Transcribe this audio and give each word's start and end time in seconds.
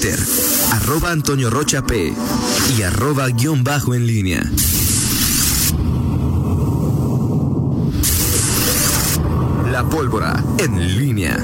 Twitter, 0.00 0.18
arroba 0.72 1.10
Antonio 1.10 1.50
Rocha 1.50 1.82
P 1.82 2.14
y 2.78 2.82
arroba 2.82 3.28
guion 3.28 3.62
bajo 3.64 3.94
en 3.94 4.06
línea. 4.06 4.42
La 9.70 9.84
pólvora 9.84 10.42
en 10.58 10.98
línea. 10.98 11.36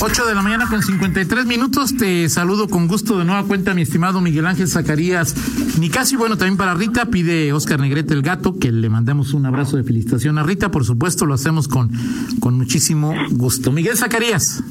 8 0.00 0.26
de 0.26 0.34
la 0.34 0.42
mañana 0.42 0.68
con 0.68 0.82
53 0.82 1.46
minutos. 1.46 1.96
Te 1.96 2.28
saludo 2.28 2.68
con 2.68 2.86
gusto 2.86 3.18
de 3.18 3.24
nueva 3.24 3.44
cuenta, 3.44 3.72
mi 3.72 3.82
estimado 3.82 4.20
Miguel 4.20 4.46
Ángel 4.46 4.68
Zacarías 4.68 5.34
Nicasio. 5.78 6.18
Bueno, 6.18 6.36
también 6.36 6.58
para 6.58 6.74
Rita 6.74 7.06
pide 7.06 7.52
Oscar 7.54 7.80
Negrete 7.80 8.12
el 8.12 8.22
gato 8.22 8.58
que 8.58 8.72
le 8.72 8.90
mandemos 8.90 9.32
un 9.32 9.46
abrazo 9.46 9.78
de 9.78 9.84
felicitación 9.84 10.36
a 10.36 10.42
Rita. 10.42 10.70
Por 10.70 10.84
supuesto, 10.84 11.24
lo 11.24 11.34
hacemos 11.34 11.66
con, 11.66 11.90
con 12.40 12.58
muchísimo 12.58 13.14
gusto. 13.30 13.72
Miguel 13.72 13.96
Zacarías. 13.96 14.62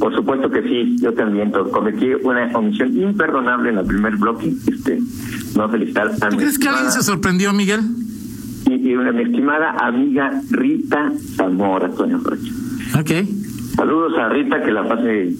Por 0.00 0.14
supuesto 0.16 0.50
que 0.50 0.62
sí, 0.62 0.96
yo 0.98 1.12
también 1.12 1.50
cometí 1.50 2.06
una 2.22 2.50
omisión 2.54 2.96
imperdonable 2.96 3.68
en 3.68 3.78
el 3.78 3.84
primer 3.84 4.16
bloque. 4.16 4.50
Este, 4.66 4.98
no 5.54 5.68
felicitar 5.68 6.10
¿Tú 6.30 6.36
crees 6.38 6.58
que 6.58 6.68
alguien 6.68 6.90
se 6.90 7.02
sorprendió, 7.02 7.52
Miguel? 7.52 7.80
Y, 8.66 8.94
una, 8.94 9.12
mi 9.12 9.24
estimada 9.24 9.72
amiga 9.72 10.40
Rita 10.50 11.12
Zamora, 11.36 11.86
Antonio 11.86 12.18
Rocha. 12.18 12.50
Ok. 12.98 13.10
Saludos 13.76 14.18
a 14.18 14.30
Rita, 14.30 14.62
que 14.62 14.70
la 14.70 14.88
pase 14.88 15.34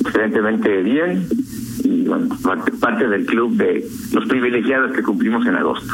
excelentemente 0.00 0.82
bien. 0.82 1.26
Y 1.84 2.04
bueno, 2.04 2.34
parte, 2.80 3.06
del 3.06 3.26
club 3.26 3.54
de 3.56 3.86
los 4.12 4.26
privilegiados 4.26 4.92
que 4.92 5.02
cumplimos 5.02 5.46
en 5.46 5.56
agosto. 5.56 5.92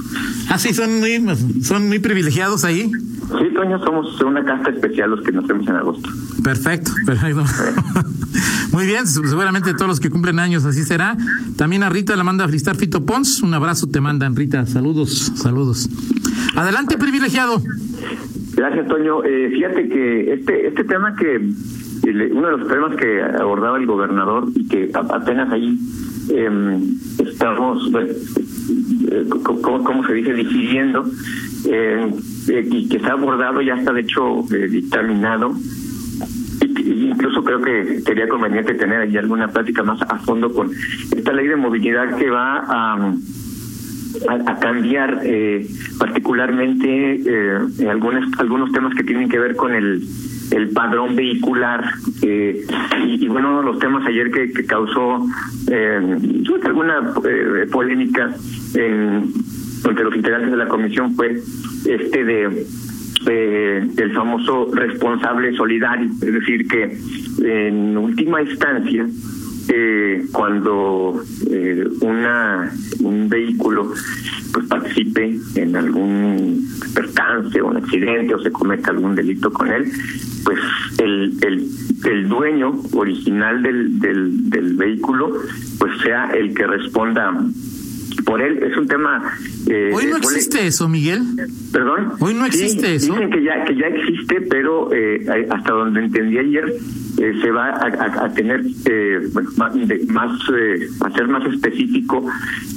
Ah, 0.49 0.59
sí, 0.59 0.73
son 0.73 1.01
muy, 1.01 1.21
son 1.63 1.89
muy 1.89 1.99
privilegiados 1.99 2.65
ahí. 2.65 2.89
Sí, 3.39 3.55
Toño, 3.55 3.79
somos 3.85 4.21
una 4.21 4.45
casta 4.45 4.71
especial 4.71 5.11
los 5.11 5.23
que 5.23 5.33
nos 5.33 5.47
vemos 5.47 5.67
en 5.69 5.77
agosto. 5.77 6.09
Perfecto, 6.43 6.91
perfecto. 7.07 7.45
Muy 8.73 8.87
bien, 8.87 9.07
seguramente 9.07 9.73
todos 9.75 9.89
los 9.89 10.01
que 10.01 10.11
cumplen 10.11 10.39
años 10.39 10.65
así 10.65 10.83
será. 10.83 11.17
También 11.57 11.83
a 11.83 11.91
Rita 11.91 12.17
la 12.17 12.25
manda 12.25 12.45
a 12.45 12.47
felicitar 12.49 12.77
Fito 12.77 13.05
Pons. 13.05 13.43
Un 13.43 13.55
abrazo 13.55 13.87
te 13.87 14.01
mandan, 14.01 14.35
Rita. 14.35 14.65
Saludos, 14.67 15.33
saludos. 15.35 15.89
Adelante, 16.57 16.97
privilegiado. 16.99 17.63
Gracias, 18.55 18.87
Toño. 18.87 19.25
Eh, 19.25 19.51
fíjate 19.53 19.89
que 19.89 20.35
este, 20.35 20.69
este 20.69 20.85
tema 20.85 21.15
que 21.17 21.41
uno 22.33 22.47
de 22.49 22.59
los 22.59 22.69
temas 22.69 22.97
que 22.97 23.23
abordaba 23.23 23.79
el 23.79 23.87
gobernador 23.87 24.49
y 24.55 24.67
que 24.67 24.91
apenas 24.95 25.51
ahí 25.53 25.79
eh, 26.31 26.81
estamos, 27.25 27.91
bueno, 27.91 28.13
eh, 29.11 29.27
¿cómo, 29.63 30.07
se 30.07 30.15
dice?, 30.15 30.33
decidiendo, 30.33 31.05
eh, 31.69 32.11
eh, 32.49 32.69
y 32.71 32.89
que 32.89 32.97
está 32.97 33.13
abordado, 33.13 33.61
ya 33.63 33.75
está 33.75 33.93
de 33.93 34.01
hecho 34.01 34.45
dictaminado. 34.71 35.55
incluso 36.85 37.43
creo 37.45 37.61
que 37.63 38.01
sería 38.01 38.29
conveniente 38.29 38.75
tener 38.75 39.01
ahí 39.01 39.17
alguna 39.17 39.49
plática 39.49 39.83
más 39.83 40.01
a 40.03 40.19
fondo 40.19 40.53
con 40.53 40.71
esta 41.17 41.33
ley 41.33 41.47
de 41.49 41.57
movilidad 41.57 42.17
que 42.17 42.31
va 42.31 42.65
a 44.29 44.59
cambiar 44.61 45.21
eh, 45.25 45.67
particularmente 45.99 47.23
eh, 47.25 47.89
algunos 47.89 48.73
temas 48.73 48.95
que 48.95 49.05
tienen 49.05 49.29
que 49.29 49.39
ver 49.39 49.57
con 49.57 49.75
el 49.75 50.03
el 50.53 50.69
padrón 50.71 51.17
vehicular 51.17 51.85
eh, 52.23 52.65
y, 53.07 53.27
bueno 53.29 53.51
uno 53.51 53.61
de 53.61 53.67
los 53.67 53.79
temas 53.79 54.07
ayer 54.07 54.31
que, 54.31 54.53
que 54.53 54.65
causó 54.65 55.27
eh, 55.71 56.19
alguna 56.65 57.15
eh, 57.25 57.67
polémica 57.71 58.35
entre 59.85 60.05
los 60.05 60.15
integrantes 60.15 60.51
de 60.51 60.57
la 60.57 60.69
comisión 60.69 61.15
fue 61.15 61.41
este 61.87 62.25
de 62.25 62.67
del 63.25 64.13
famoso 64.13 64.69
responsable 64.75 65.55
solidario. 65.57 66.11
Es 66.21 66.33
decir 66.33 66.67
que 66.67 66.99
en 67.45 67.97
última 67.97 68.43
instancia 68.43 69.07
eh, 69.69 70.25
cuando 70.33 71.23
eh, 71.49 71.85
una 72.01 72.71
un 73.01 73.29
vehículo 73.29 73.93
pues 74.53 74.67
participe 74.67 75.39
en 75.55 75.77
algún 75.77 76.67
percance 76.95 77.61
o 77.61 77.69
un 77.69 77.77
accidente 77.77 78.35
o 78.35 78.43
se 78.43 78.51
cometa 78.51 78.91
algún 78.91 79.15
delito 79.15 79.53
con 79.53 79.71
él, 79.73 79.91
pues 80.45 80.59
el, 80.99 81.39
el, 81.43 81.69
el 82.05 82.29
dueño 82.29 82.75
original 82.93 83.63
del, 83.63 83.99
del, 84.01 84.51
del 84.51 84.77
vehículo 84.77 85.33
pues 85.79 85.93
sea 86.03 86.33
el 86.35 86.55
que 86.55 86.67
responda 86.67 87.33
por 88.33 88.41
él. 88.41 88.63
Es 88.63 88.75
un 88.79 88.89
tema... 88.89 89.37
Eh, 89.69 89.91
Hoy 89.93 90.07
no 90.07 90.17
existe 90.17 90.67
eso, 90.67 90.89
Miguel. 90.89 91.21
¿Perdón? 91.71 92.13
Hoy 92.19 92.33
no 92.33 92.47
existe 92.47 92.95
eso. 92.95 93.13
Dicen 93.13 93.31
que 93.31 93.45
ya, 93.45 93.63
que 93.63 93.77
ya 93.77 93.89
existe, 93.89 94.41
pero 94.49 94.91
eh, 94.91 95.23
hasta 95.51 95.71
donde 95.71 96.01
entendí 96.01 96.39
ayer, 96.39 96.65
eh, 97.19 97.35
se 97.43 97.51
va 97.51 97.69
a, 97.69 98.25
a, 98.25 98.33
tener 98.33 98.63
eh, 98.87 99.21
más, 100.09 100.33
eh, 100.57 100.89
a 101.01 101.11
ser 101.11 101.29
más 101.29 101.45
específico 101.47 102.25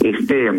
este 0.04 0.50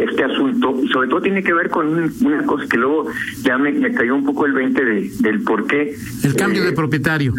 este 0.00 0.24
asunto. 0.24 0.80
Y 0.82 0.88
sobre 0.88 1.08
todo 1.08 1.20
tiene 1.20 1.42
que 1.42 1.52
ver 1.52 1.68
con 1.68 2.10
una 2.20 2.42
cosa 2.44 2.66
que 2.66 2.78
luego 2.78 3.06
ya 3.42 3.58
me, 3.58 3.72
me 3.72 3.92
cayó 3.92 4.14
un 4.14 4.24
poco 4.24 4.46
el 4.46 4.52
20 4.52 4.84
de, 4.84 5.10
del 5.20 5.42
por 5.42 5.66
qué 5.66 5.94
el 6.24 6.34
cambio 6.34 6.64
de 6.64 6.72
propietario. 6.72 7.34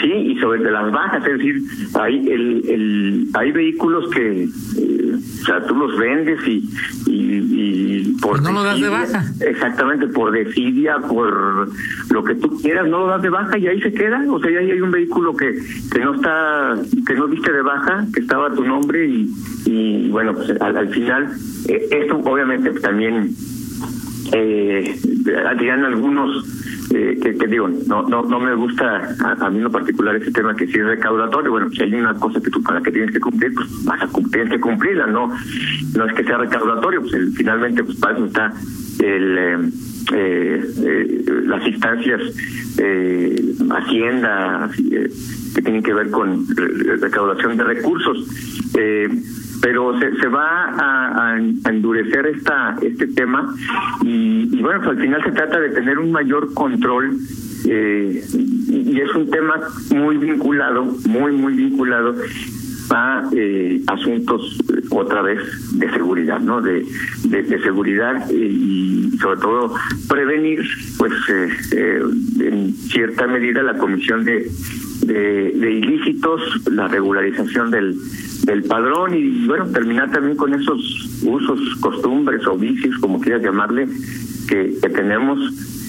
sí 0.00 0.12
y 0.12 0.38
sobre 0.38 0.62
de 0.62 0.70
las 0.70 0.92
bajas 0.92 1.26
es 1.26 1.38
decir 1.38 1.62
hay 1.94 2.28
el, 2.28 2.68
el 2.68 3.28
hay 3.34 3.50
vehículos 3.50 4.08
que 4.10 4.48
o 4.48 5.44
sea 5.44 5.66
tú 5.66 5.74
los 5.74 5.98
vendes 5.98 6.40
y 6.46 6.68
y, 7.06 8.16
por 8.20 8.42
no 8.42 8.52
lo 8.52 8.62
das 8.62 8.80
de 8.80 8.88
baja. 8.88 9.24
exactamente 9.40 10.06
por 10.08 10.30
desidia 10.32 10.98
por 10.98 11.70
lo 12.10 12.24
que 12.24 12.34
tú 12.36 12.60
quieras 12.60 12.88
no 12.88 13.00
lo 13.00 13.06
das 13.08 13.22
de 13.22 13.30
baja 13.30 13.58
y 13.58 13.66
ahí 13.66 13.80
se 13.80 13.92
queda. 13.92 14.24
O 14.28 14.40
sea 14.40 14.50
ahí 14.58 14.70
hay 14.70 14.80
un 14.80 14.90
vehículo 14.90 15.34
que, 15.40 15.58
que 15.90 15.98
no 15.98 16.14
está, 16.14 16.76
que 17.06 17.14
no 17.14 17.26
viste 17.26 17.52
de 17.52 17.62
baja, 17.62 18.06
que 18.14 18.20
estaba 18.20 18.54
tu 18.54 18.64
nombre 18.64 19.08
y, 19.66 20.08
bueno, 20.10 20.34
pues 20.34 20.50
al, 20.60 20.88
final, 20.90 21.32
eh, 21.68 21.88
esto 21.90 22.18
obviamente 22.24 22.70
también 22.80 23.34
eh, 24.32 25.00
algunos 25.84 26.59
eh, 26.92 27.18
que, 27.22 27.46
digo, 27.46 27.68
no, 27.68 28.02
no, 28.02 28.22
no 28.22 28.40
me 28.40 28.54
gusta 28.54 29.14
a, 29.20 29.50
mí 29.50 29.58
en 29.58 29.64
lo 29.64 29.70
particular 29.70 30.16
ese 30.16 30.32
tema 30.32 30.56
que 30.56 30.66
si 30.66 30.78
es 30.78 30.84
recaudatorio, 30.84 31.50
bueno, 31.52 31.70
si 31.70 31.82
hay 31.82 31.94
una 31.94 32.14
cosa 32.14 32.40
que 32.40 32.50
tú 32.50 32.62
para 32.62 32.80
que 32.80 32.90
tienes 32.90 33.12
que 33.12 33.20
cumplir, 33.20 33.54
pues 33.54 33.84
vas 33.84 34.02
a 34.02 34.08
tienes 34.30 34.50
que 34.50 34.60
cumplirla, 34.60 35.06
no 35.06 35.32
no 35.96 36.06
es 36.06 36.14
que 36.14 36.24
sea 36.24 36.38
recaudatorio, 36.38 37.00
pues 37.02 37.14
finalmente 37.36 37.84
pues 37.84 37.96
para 37.98 38.16
eso 38.16 38.26
está 38.26 38.52
el 39.00 39.38
eh, 39.38 39.70
eh, 40.12 41.24
las 41.46 41.66
instancias 41.66 42.20
eh, 42.78 43.54
Hacienda 43.70 44.70
eh, 44.78 45.10
que 45.54 45.62
tienen 45.62 45.82
que 45.82 45.94
ver 45.94 46.10
con 46.10 46.46
recaudación 47.00 47.56
de 47.56 47.64
recursos. 47.64 48.26
Eh, 49.60 49.70
pero 49.70 49.98
se, 49.98 50.16
se 50.16 50.28
va 50.28 50.74
a, 50.76 51.38
endurecer 51.38 52.26
esta 52.26 52.76
este 52.82 53.06
tema 53.08 53.54
y, 54.02 54.48
y, 54.56 54.62
bueno, 54.62 54.80
pues 54.80 54.96
al 54.96 55.02
final 55.02 55.22
se 55.24 55.32
trata 55.32 55.60
de 55.60 55.70
tener 55.70 55.98
un 55.98 56.12
mayor 56.12 56.52
control 56.54 57.16
eh, 57.66 58.22
y 58.68 59.00
es 59.00 59.14
un 59.14 59.30
tema 59.30 59.60
muy 59.94 60.16
vinculado, 60.16 60.84
muy, 61.06 61.32
muy 61.32 61.54
vinculado 61.54 62.14
a 62.90 63.28
eh, 63.32 63.82
asuntos 63.86 64.58
eh, 64.68 64.82
otra 64.90 65.22
vez 65.22 65.40
de 65.78 65.90
seguridad, 65.90 66.40
¿no? 66.40 66.60
De, 66.60 66.84
de, 67.24 67.62
seguridad 67.62 68.28
y 68.30 69.10
sobre 69.20 69.40
todo 69.40 69.74
prevenir, 70.08 70.60
pues 70.98 71.12
eh, 71.28 72.02
en 72.40 72.74
cierta 72.74 73.26
medida 73.26 73.62
la 73.62 73.76
comisión 73.76 74.24
de, 74.24 74.50
de, 75.02 75.70
ilícitos, 75.72 76.40
la 76.70 76.88
regularización 76.88 77.70
del 77.70 77.96
del 78.44 78.62
padrón 78.64 79.14
y 79.14 79.46
bueno 79.46 79.66
terminar 79.66 80.10
también 80.10 80.36
con 80.36 80.54
esos 80.54 81.20
usos, 81.22 81.60
costumbres 81.80 82.46
o 82.46 82.56
vicios 82.56 82.96
como 82.98 83.20
quieras 83.20 83.42
llamarle 83.42 83.88
que, 84.48 84.76
que 84.80 84.88
tenemos 84.90 85.38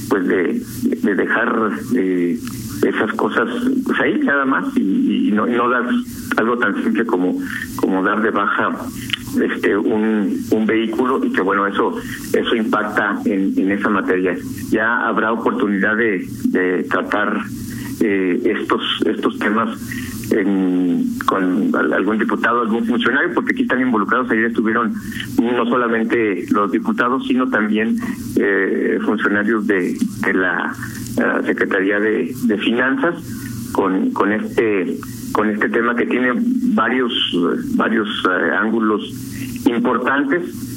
pues 0.10 0.28
de, 0.28 0.62
de 0.84 1.16
dejar 1.16 1.72
esas 2.84 3.12
cosas 3.14 3.48
pues 3.86 4.00
ahí 4.00 4.20
nada 4.20 4.46
más 4.46 4.66
y, 4.76 5.32
no, 5.32 5.46
no 5.46 5.70
dar 5.70 5.88
algo 6.38 6.58
tan 6.58 6.84
simple 6.84 7.06
como 7.06 7.38
como 7.78 8.04
dar 8.04 8.22
de 8.22 8.32
baja 8.32 8.72
este 9.42 9.78
un, 9.78 10.44
un 10.52 10.66
vehículo 10.66 11.24
y 11.24 11.32
que 11.32 11.42
bueno 11.42 11.66
eso 11.68 11.96
eso 12.34 12.56
impacta 12.56 13.20
en, 13.26 13.54
en 13.58 13.72
esa 13.72 13.90
materia. 13.90 14.38
Ya 14.70 15.08
habrá 15.08 15.32
oportunidad 15.32 15.96
de, 15.96 16.28
de 16.46 16.84
tratar 16.84 17.42
eh, 18.02 18.42
estos 18.46 18.82
estos 19.06 19.38
temas 19.40 19.78
con 21.26 21.76
algún 21.76 22.18
diputado, 22.18 22.62
algún 22.62 22.86
funcionario, 22.86 23.34
porque 23.34 23.52
aquí 23.52 23.64
están 23.64 23.82
involucrados, 23.82 24.32
ayer 24.32 24.46
estuvieron 24.46 24.94
no 25.42 25.66
solamente 25.66 26.46
los 26.52 26.72
diputados, 26.72 27.28
sino 27.28 27.50
también 27.50 27.98
eh, 28.38 28.98
funcionarios 29.04 29.68
de, 29.68 29.94
la 30.34 30.74
Secretaría 31.46 32.00
de, 32.00 32.34
de 32.46 32.58
Finanzas 32.60 33.16
con, 33.74 34.12
con 34.12 34.32
este 34.32 34.98
con 35.32 35.50
este 35.50 35.70
tema 35.70 35.96
que 35.96 36.06
tiene 36.06 36.32
varios 36.74 37.14
varios 37.76 38.08
eh, 38.30 38.56
ángulos 38.60 39.02
importantes 39.66 40.71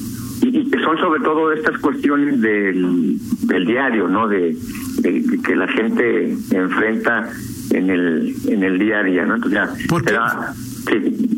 y, 0.45 0.71
que 0.71 0.79
son 0.81 0.99
sobre 0.99 1.21
todo 1.21 1.53
estas 1.53 1.79
cuestiones 1.79 2.41
del, 2.41 3.19
del 3.43 3.67
diario, 3.67 4.09
¿no? 4.09 4.29
De, 4.29 4.57
de, 4.99 5.41
que 5.45 5.57
la 5.57 5.69
gente 5.69 6.37
enfrenta 6.51 7.31
en 7.71 7.91
el 7.91 8.35
en 8.49 8.63
el 8.63 8.79
día 8.79 8.99
a 8.99 9.03
día, 9.03 9.25
¿no? 9.25 9.37
Entonces 9.37 9.61
ya, 9.61 10.55
sí, 10.55 11.35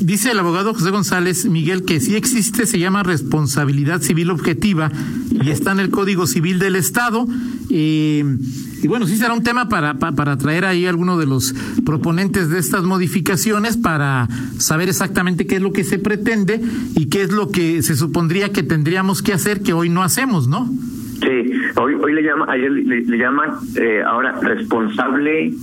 Dice 0.00 0.32
el 0.32 0.38
abogado 0.38 0.74
José 0.74 0.90
González 0.90 1.46
Miguel 1.46 1.84
que 1.84 2.00
si 2.00 2.14
existe, 2.14 2.66
se 2.66 2.78
llama 2.78 3.02
responsabilidad 3.02 4.02
civil 4.02 4.30
objetiva 4.30 4.90
y 5.42 5.50
está 5.50 5.72
en 5.72 5.80
el 5.80 5.90
Código 5.90 6.26
Civil 6.26 6.58
del 6.58 6.76
Estado. 6.76 7.26
y 7.68 8.22
bueno, 8.86 9.06
sí 9.06 9.16
será 9.16 9.34
un 9.34 9.42
tema 9.42 9.68
para, 9.68 9.98
para 9.98 10.36
traer 10.36 10.64
ahí 10.64 10.86
a 10.86 10.90
alguno 10.90 11.18
de 11.18 11.26
los 11.26 11.54
proponentes 11.84 12.50
de 12.50 12.58
estas 12.58 12.84
modificaciones 12.84 13.76
para 13.76 14.28
saber 14.58 14.88
exactamente 14.88 15.46
qué 15.46 15.56
es 15.56 15.62
lo 15.62 15.72
que 15.72 15.84
se 15.84 15.98
pretende 15.98 16.60
y 16.94 17.06
qué 17.06 17.22
es 17.22 17.32
lo 17.32 17.50
que 17.50 17.82
se 17.82 17.96
supondría 17.96 18.52
que 18.52 18.62
tendríamos 18.62 19.22
que 19.22 19.32
hacer 19.32 19.62
que 19.62 19.72
hoy 19.72 19.88
no 19.88 20.02
hacemos, 20.02 20.48
¿no? 20.48 20.70
Sí, 21.20 21.50
hoy, 21.76 21.94
hoy 21.94 22.12
le 22.12 22.22
llama, 22.22 22.46
ayer 22.48 22.70
le, 22.70 23.18
llaman 23.18 23.50
eh, 23.76 24.02
ahora 24.06 24.38
responsable 24.40 25.54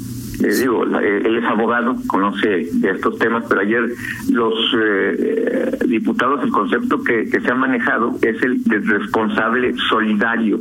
digo, 0.47 0.85
eh, 0.99 1.21
él 1.23 1.37
es 1.37 1.45
abogado, 1.45 1.95
conoce 2.07 2.67
de 2.73 2.89
estos 2.91 3.17
temas, 3.17 3.45
pero 3.47 3.61
ayer 3.61 3.89
los 4.29 4.53
eh, 4.77 5.77
diputados, 5.87 6.43
el 6.43 6.51
concepto 6.51 7.01
que, 7.03 7.29
que 7.29 7.39
se 7.39 7.51
ha 7.51 7.55
manejado 7.55 8.17
es 8.21 8.41
el 8.43 8.61
responsable 8.85 9.73
solidario. 9.89 10.59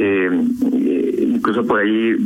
Eh, 0.00 0.30
incluso 1.20 1.66
por 1.66 1.80
ahí 1.80 2.16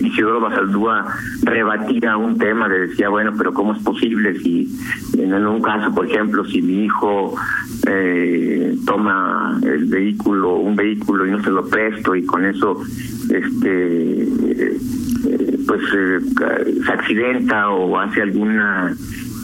Isidoro 0.00 0.40
Basaldúa 0.40 1.06
rebatía 1.42 2.16
un 2.16 2.36
tema, 2.38 2.66
le 2.66 2.88
decía, 2.88 3.10
bueno, 3.10 3.32
pero 3.36 3.52
¿cómo 3.52 3.74
es 3.74 3.82
posible 3.82 4.38
si 4.40 4.68
en 5.18 5.34
un 5.46 5.62
caso, 5.62 5.94
por 5.94 6.06
ejemplo, 6.06 6.44
si 6.46 6.62
mi 6.62 6.84
hijo 6.84 7.34
toma 8.86 9.60
el 9.62 9.84
vehículo, 9.84 10.56
un 10.56 10.74
vehículo 10.74 11.26
y 11.26 11.30
no 11.30 11.42
se 11.42 11.50
lo 11.50 11.66
presto 11.68 12.14
y 12.14 12.24
con 12.24 12.44
eso 12.44 12.80
este 13.30 14.26
pues 15.66 15.80
eh, 15.96 16.18
se 16.84 16.92
accidenta 16.92 17.70
o 17.70 17.98
hace 17.98 18.22
alguna 18.22 18.94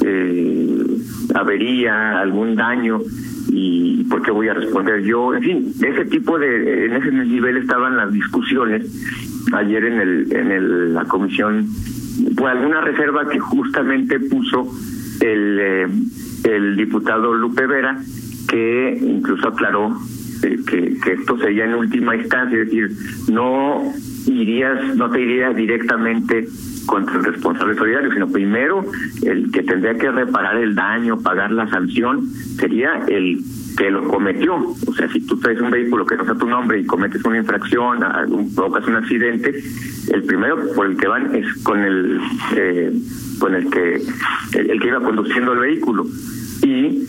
eh, 0.04 0.86
avería, 1.34 2.20
algún 2.20 2.56
daño 2.56 3.00
y 3.48 4.04
por 4.04 4.22
qué 4.22 4.30
voy 4.30 4.48
a 4.48 4.54
responder 4.54 5.02
yo, 5.02 5.34
en 5.34 5.42
fin, 5.42 5.72
ese 5.80 6.04
tipo 6.06 6.38
de, 6.38 6.86
en 6.86 6.92
ese 6.94 7.10
nivel 7.12 7.56
estaban 7.56 7.96
las 7.96 8.12
discusiones 8.12 8.86
ayer 9.52 9.84
en 9.84 10.00
el, 10.00 10.32
en 10.32 10.50
el, 10.50 10.94
la 10.94 11.04
comisión, 11.04 11.66
por 12.36 12.50
alguna 12.50 12.80
reserva 12.82 13.28
que 13.28 13.38
justamente 13.38 14.20
puso 14.20 14.70
el, 15.20 15.58
eh, 15.60 15.88
el 16.44 16.76
diputado 16.76 17.32
Lupe 17.32 17.66
Vera, 17.66 18.00
que 18.48 18.98
incluso 19.00 19.48
aclaró 19.48 19.96
eh, 20.42 20.58
que, 20.66 20.98
que 21.00 21.12
esto 21.12 21.38
sería 21.38 21.64
en 21.64 21.74
última 21.74 22.16
instancia, 22.16 22.58
es 22.58 22.66
decir, 22.66 22.90
no 23.30 23.92
irías, 24.26 24.96
no 24.96 25.10
te 25.10 25.20
irías 25.20 25.54
directamente 25.56 26.48
contra 26.86 27.16
el 27.16 27.24
responsable 27.24 27.74
solidario, 27.74 28.12
sino 28.12 28.28
primero 28.28 28.84
el 29.22 29.50
que 29.52 29.62
tendría 29.62 29.94
que 29.94 30.10
reparar 30.10 30.56
el 30.56 30.74
daño, 30.74 31.20
pagar 31.20 31.52
la 31.52 31.68
sanción, 31.68 32.28
sería 32.58 33.04
el 33.08 33.40
que 33.76 33.90
lo 33.90 34.08
cometió. 34.08 34.56
O 34.56 34.94
sea, 34.94 35.08
si 35.08 35.20
tú 35.20 35.38
traes 35.38 35.60
un 35.60 35.70
vehículo 35.70 36.04
que 36.04 36.16
no 36.16 36.24
sea 36.24 36.34
tu 36.34 36.48
nombre 36.48 36.80
y 36.80 36.86
cometes 36.86 37.24
una 37.24 37.38
infracción, 37.38 38.00
provocas 38.54 38.86
un 38.88 38.96
accidente, 38.96 39.54
el 40.12 40.22
primero 40.24 40.72
por 40.74 40.86
el 40.86 40.96
que 40.96 41.06
van 41.06 41.34
es 41.34 41.46
con 41.62 41.78
el 41.80 42.20
eh, 42.56 42.92
con 43.38 43.54
el 43.54 43.70
que 43.70 44.02
el, 44.54 44.80
que 44.80 44.88
iba 44.88 45.00
conduciendo 45.00 45.52
el 45.52 45.60
vehículo 45.60 46.06
y 46.62 47.06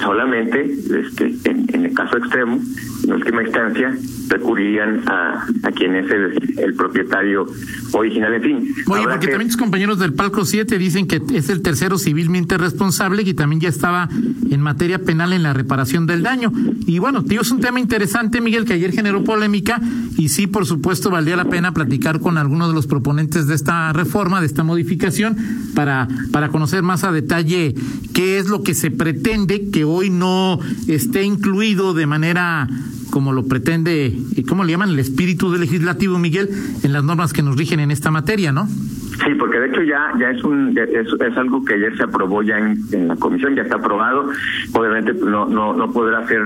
solamente 0.00 0.64
este 1.00 1.34
en, 1.44 1.66
en 1.72 1.86
el 1.86 1.94
caso 1.94 2.18
extremo 2.18 2.60
en 3.06 3.12
última 3.12 3.42
instancia 3.42 3.96
recurrían 4.28 5.08
a, 5.08 5.46
a 5.62 5.72
quien 5.72 5.94
es 5.94 6.10
el, 6.10 6.58
el 6.58 6.74
propietario 6.74 7.46
original. 7.92 8.34
En 8.34 8.42
fin. 8.42 8.74
Oye, 8.88 9.04
porque 9.04 9.28
también 9.28 9.48
tus 9.48 9.56
compañeros 9.56 9.98
del 9.98 10.12
Palco 10.12 10.44
7 10.44 10.76
dicen 10.78 11.06
que 11.06 11.22
es 11.32 11.48
el 11.48 11.62
tercero 11.62 11.98
civilmente 11.98 12.58
responsable 12.58 13.22
y 13.22 13.34
también 13.34 13.60
ya 13.60 13.68
estaba 13.68 14.08
en 14.50 14.60
materia 14.60 14.98
penal 14.98 15.32
en 15.32 15.42
la 15.42 15.52
reparación 15.52 16.06
del 16.06 16.22
daño. 16.22 16.52
Y 16.86 16.98
bueno, 16.98 17.22
tío, 17.24 17.42
es 17.42 17.50
un 17.50 17.60
tema 17.60 17.78
interesante, 17.80 18.40
Miguel, 18.40 18.64
que 18.64 18.74
ayer 18.74 18.92
generó 18.92 19.22
polémica 19.22 19.80
y 20.16 20.28
sí, 20.28 20.46
por 20.46 20.66
supuesto, 20.66 21.10
valdría 21.10 21.36
la 21.36 21.44
pena 21.44 21.72
platicar 21.72 22.20
con 22.20 22.38
algunos 22.38 22.68
de 22.68 22.74
los 22.74 22.86
proponentes 22.86 23.46
de 23.46 23.54
esta 23.54 23.92
reforma, 23.92 24.40
de 24.40 24.46
esta 24.46 24.64
modificación, 24.64 25.36
para, 25.74 26.08
para 26.32 26.48
conocer 26.48 26.82
más 26.82 27.04
a 27.04 27.12
detalle 27.12 27.74
qué 28.12 28.38
es 28.38 28.48
lo 28.48 28.62
que 28.62 28.74
se 28.74 28.90
pretende 28.90 29.70
que 29.70 29.84
hoy 29.84 30.10
no 30.10 30.58
esté 30.88 31.22
incluido 31.22 31.94
de 31.94 32.06
manera 32.06 32.68
como 33.16 33.32
lo 33.32 33.48
pretende, 33.48 34.14
¿cómo 34.46 34.62
le 34.62 34.72
llaman? 34.72 34.90
El 34.90 34.98
espíritu 34.98 35.50
del 35.50 35.62
legislativo, 35.62 36.18
Miguel, 36.18 36.50
en 36.82 36.92
las 36.92 37.02
normas 37.02 37.32
que 37.32 37.42
nos 37.42 37.56
rigen 37.56 37.80
en 37.80 37.90
esta 37.90 38.10
materia, 38.10 38.52
¿no? 38.52 38.66
Sí, 38.66 39.34
porque 39.38 39.58
de 39.58 39.68
hecho 39.68 39.82
ya 39.84 40.12
ya 40.20 40.32
es 40.32 40.44
un 40.44 40.76
es, 40.76 41.36
algo 41.38 41.64
que 41.64 41.76
ayer 41.76 41.96
se 41.96 42.02
aprobó 42.02 42.42
ya 42.42 42.58
en, 42.58 43.08
la 43.08 43.16
comisión, 43.16 43.54
ya 43.56 43.62
está 43.62 43.76
aprobado. 43.76 44.28
Obviamente 44.74 45.14
no 45.14 45.46
no 45.46 45.72
no 45.72 45.90
podrá 45.94 46.18
hacer 46.18 46.42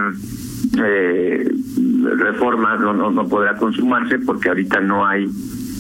eh, 0.85 1.53
reformas, 2.19 2.79
no, 2.79 2.93
no 2.93 3.11
no 3.11 3.27
podrá 3.27 3.57
consumarse 3.57 4.21
porque 4.21 4.51
ahorita 4.51 4.79
no 4.79 5.05
hay 5.05 5.29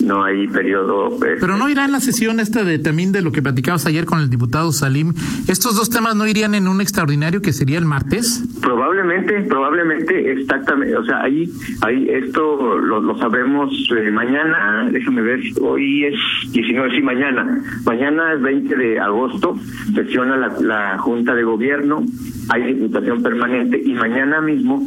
no 0.04 0.24
hay 0.24 0.46
periodo. 0.48 1.10
Pues, 1.18 1.38
Pero 1.40 1.56
no 1.56 1.68
irá 1.68 1.84
en 1.84 1.92
la 1.92 2.00
sesión 2.00 2.40
esta 2.40 2.64
de 2.64 2.78
también 2.78 3.12
de 3.12 3.22
lo 3.22 3.32
que 3.32 3.42
platicabas 3.42 3.86
ayer 3.86 4.04
con 4.04 4.20
el 4.20 4.30
diputado 4.30 4.72
Salim. 4.72 5.14
¿Estos 5.48 5.76
dos 5.76 5.90
temas 5.90 6.16
no 6.16 6.26
irían 6.26 6.54
en 6.54 6.68
un 6.68 6.80
extraordinario 6.80 7.42
que 7.42 7.52
sería 7.52 7.78
el 7.78 7.84
martes? 7.84 8.44
Probablemente, 8.60 9.42
probablemente, 9.42 10.32
exactamente. 10.32 10.96
O 10.96 11.04
sea, 11.04 11.22
ahí, 11.22 11.50
ahí 11.82 12.08
esto 12.08 12.78
lo, 12.78 13.00
lo 13.00 13.18
sabremos 13.18 13.70
eh, 13.96 14.10
mañana. 14.10 14.88
Déjame 14.90 15.22
ver, 15.22 15.40
hoy 15.60 16.04
es 16.04 16.14
19, 16.52 16.96
sí, 16.96 17.02
mañana. 17.02 17.62
Mañana 17.84 18.34
es 18.34 18.42
20 18.42 18.76
de 18.76 19.00
agosto, 19.00 19.56
sesiona 19.94 20.36
la, 20.36 20.48
la 20.60 20.98
Junta 20.98 21.34
de 21.34 21.42
Gobierno, 21.42 22.04
hay 22.48 22.74
diputación 22.74 23.22
permanente 23.22 23.80
y 23.84 23.92
mañana 23.94 24.40
mismo 24.40 24.86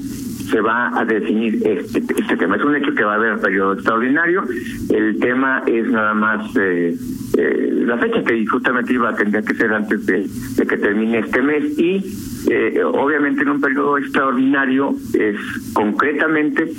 se 0.50 0.62
va 0.62 0.98
a 0.98 1.06
definir 1.06 1.56
este, 1.66 2.00
este 2.00 2.38
tema. 2.38 2.56
Es 2.56 2.64
un 2.64 2.76
hecho 2.76 2.94
que 2.94 3.04
va 3.04 3.14
a 3.14 3.16
haber 3.16 3.40
periodo 3.40 3.74
extraordinario. 3.74 4.44
El 4.90 5.20
tema 5.20 5.64
es 5.66 5.88
nada 5.88 6.14
más 6.14 6.56
eh, 6.56 6.96
eh, 7.38 7.74
la 7.86 7.98
fecha 7.98 8.24
que 8.24 8.46
justamente 8.46 8.94
iba 8.94 9.10
a 9.10 9.16
tener 9.16 9.44
que 9.44 9.56
ser 9.56 9.74
antes 9.74 10.06
de, 10.06 10.28
que 10.58 10.78
termine 10.78 11.20
este 11.20 11.42
mes 11.42 11.78
y 11.78 12.04
eh, 12.50 12.84
obviamente 12.84 13.42
en 13.42 13.50
un 13.50 13.62
periodo 13.62 13.98
extraordinario 13.98 14.94
es 15.14 15.36
concretamente 15.74 16.72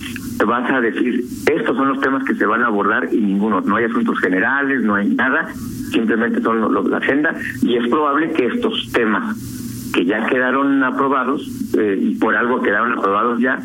vas 0.46 0.70
a 0.70 0.80
decir 0.80 1.24
estos 1.50 1.76
son 1.76 1.88
los 1.88 2.00
temas 2.00 2.24
que 2.24 2.34
se 2.34 2.46
van 2.46 2.62
a 2.62 2.66
abordar 2.66 3.08
y 3.12 3.18
ninguno 3.18 3.60
no 3.62 3.76
hay 3.76 3.84
asuntos 3.84 4.18
generales 4.20 4.82
no 4.82 4.94
hay 4.94 5.08
nada 5.08 5.48
simplemente 5.90 6.40
son 6.40 6.90
la 6.90 6.98
agenda 6.98 7.34
y 7.62 7.76
es 7.76 7.88
probable 7.88 8.30
que 8.30 8.46
estos 8.46 8.90
temas 8.92 9.63
que 9.94 10.04
ya 10.04 10.26
quedaron 10.26 10.82
aprobados 10.82 11.48
eh, 11.78 11.98
y 12.02 12.16
por 12.16 12.34
algo 12.34 12.60
quedaron 12.60 12.98
aprobados 12.98 13.40
ya 13.40 13.60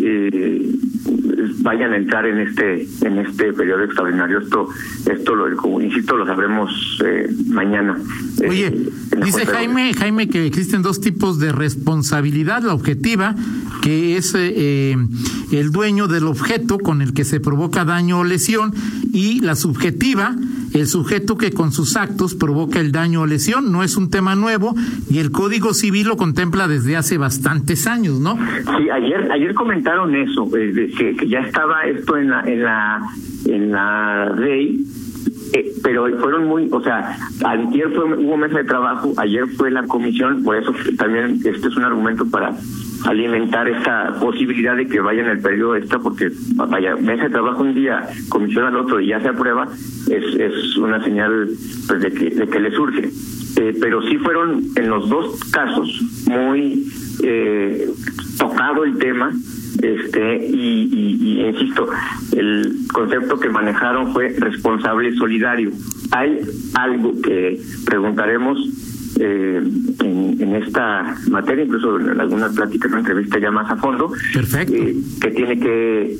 eh, 0.00 0.72
vayan 1.58 1.92
a 1.92 1.96
entrar 1.98 2.26
en 2.26 2.38
este 2.38 2.88
en 3.02 3.18
este 3.18 3.52
periodo 3.52 3.84
extraordinario. 3.84 4.38
Esto 4.38 4.68
esto 5.10 5.34
lo 5.34 5.54
como 5.56 5.82
insisto 5.82 6.16
lo 6.16 6.26
sabremos 6.26 6.72
eh, 7.04 7.28
mañana 7.48 7.98
oye 8.48 8.88
dice 9.22 9.44
Jaime 9.44 9.92
Jaime 9.92 10.28
que 10.28 10.46
existen 10.46 10.80
dos 10.80 11.00
tipos 11.02 11.38
de 11.38 11.52
responsabilidad 11.52 12.62
la 12.62 12.72
objetiva 12.72 13.34
que 13.82 14.16
es 14.16 14.34
el 14.34 15.70
dueño 15.70 16.08
del 16.08 16.24
objeto 16.24 16.78
con 16.78 17.02
el 17.02 17.12
que 17.12 17.24
se 17.24 17.40
provoca 17.40 17.84
daño 17.84 18.20
o 18.20 18.24
lesión 18.24 18.72
y 19.12 19.40
la 19.40 19.54
subjetiva 19.54 20.34
el 20.74 20.86
sujeto 20.86 21.36
que 21.36 21.52
con 21.52 21.72
sus 21.72 21.96
actos 21.96 22.34
provoca 22.34 22.80
el 22.80 22.92
daño 22.92 23.22
o 23.22 23.26
lesión. 23.26 23.72
No 23.72 23.82
es 23.82 23.96
un 23.96 24.10
tema 24.10 24.34
nuevo 24.34 24.74
y 25.08 25.18
el 25.18 25.30
Código 25.30 25.72
Civil 25.72 26.08
lo 26.08 26.16
contempla 26.16 26.68
desde 26.68 26.96
hace 26.96 27.16
bastantes 27.16 27.86
años, 27.86 28.20
¿no? 28.20 28.36
Sí, 28.36 28.90
ayer 28.90 29.30
ayer 29.32 29.54
comentaron 29.54 30.14
eso, 30.14 30.48
eh, 30.56 30.92
que, 30.96 31.28
ya 31.28 31.40
estaba 31.40 31.84
esto 31.84 32.16
en 32.16 32.30
la 32.30 32.40
en 32.42 32.62
la 32.62 33.02
en 33.46 33.72
la 33.72 34.34
ley 34.36 34.84
eh, 35.52 35.72
pero 35.84 36.08
fueron 36.18 36.46
muy, 36.48 36.68
o 36.72 36.82
sea, 36.82 37.16
ayer 37.44 37.88
fue, 37.94 38.04
hubo 38.18 38.36
mesa 38.36 38.58
de 38.58 38.64
trabajo, 38.64 39.12
ayer 39.16 39.46
fue 39.56 39.70
la 39.70 39.84
comisión, 39.84 40.42
por 40.42 40.56
eso 40.56 40.74
también 40.98 41.40
este 41.44 41.68
es 41.68 41.76
un 41.76 41.84
argumento 41.84 42.26
para 42.28 42.56
alimentar 43.04 43.68
esta 43.68 44.14
posibilidad 44.20 44.76
de 44.76 44.86
que 44.86 45.00
vaya 45.00 45.22
en 45.22 45.28
el 45.28 45.40
periodo 45.40 45.76
extra, 45.76 45.98
porque 45.98 46.30
vaya, 46.54 46.96
mesa 46.96 47.24
de 47.24 47.30
trabajo 47.30 47.62
un 47.62 47.74
día, 47.74 48.08
comisión 48.28 48.64
al 48.64 48.76
otro 48.76 49.00
y 49.00 49.08
ya 49.08 49.20
se 49.20 49.28
aprueba, 49.28 49.68
es, 50.10 50.34
es 50.34 50.76
una 50.76 51.02
señal 51.02 51.50
pues, 51.86 52.00
de, 52.02 52.12
que, 52.12 52.30
de 52.30 52.48
que 52.48 52.60
le 52.60 52.70
surge. 52.72 53.10
Eh, 53.56 53.76
pero 53.80 54.02
sí 54.02 54.16
fueron 54.18 54.64
en 54.74 54.88
los 54.88 55.08
dos 55.08 55.38
casos 55.52 55.88
muy 56.26 56.88
eh, 57.22 57.88
tocado 58.36 58.84
el 58.84 58.98
tema 58.98 59.32
este 59.80 60.46
y, 60.46 60.88
y, 60.92 61.46
insisto 61.46 61.88
el 62.36 62.76
concepto 62.92 63.38
que 63.38 63.48
manejaron 63.48 64.12
fue 64.12 64.30
responsable 64.38 65.14
solidario 65.16 65.70
hay 66.10 66.40
algo 66.74 67.12
que 67.22 67.60
preguntaremos 67.84 68.58
eh, 69.18 69.62
en, 70.00 70.54
esta 70.54 71.16
materia, 71.30 71.64
incluso 71.64 71.98
en 71.98 72.20
algunas 72.20 72.54
pláticas, 72.54 72.90
una 72.90 73.00
entrevista 73.00 73.38
ya 73.38 73.50
más 73.50 73.70
a 73.70 73.76
fondo, 73.76 74.12
Perfecto. 74.32 74.74
Eh, 74.74 74.96
que 75.20 75.30
tiene 75.30 75.58
que, 75.58 76.16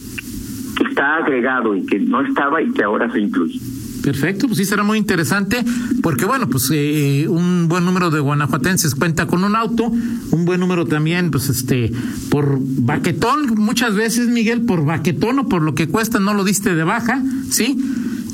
que 0.76 0.84
está 0.88 1.16
agregado 1.16 1.76
y 1.76 1.86
que 1.86 1.98
no 2.00 2.20
estaba 2.20 2.62
y 2.62 2.70
que 2.72 2.82
ahora 2.82 3.10
se 3.12 3.20
incluye. 3.20 3.60
Perfecto, 4.04 4.48
pues 4.48 4.58
sí 4.58 4.66
será 4.66 4.82
muy 4.82 4.98
interesante, 4.98 5.64
porque 6.02 6.26
bueno, 6.26 6.46
pues 6.50 6.70
eh, 6.74 7.26
un 7.26 7.68
buen 7.68 7.86
número 7.86 8.10
de 8.10 8.20
guanajuatenses 8.20 8.94
cuenta 8.94 9.26
con 9.26 9.44
un 9.44 9.56
auto, 9.56 9.84
un 10.30 10.44
buen 10.44 10.60
número 10.60 10.84
también, 10.84 11.30
pues 11.30 11.48
este, 11.48 11.90
por 12.28 12.58
baquetón, 12.60 13.54
muchas 13.56 13.94
veces, 13.94 14.28
Miguel, 14.28 14.60
por 14.66 14.84
baquetón 14.84 15.38
o 15.38 15.48
por 15.48 15.62
lo 15.62 15.74
que 15.74 15.88
cuesta 15.88 16.20
no 16.20 16.34
lo 16.34 16.44
diste 16.44 16.74
de 16.74 16.84
baja, 16.84 17.22
¿sí? 17.48 17.78